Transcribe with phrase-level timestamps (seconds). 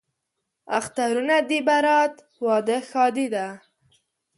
[0.79, 2.13] اخترونه دي برات،
[2.45, 3.47] واده، ښادي ده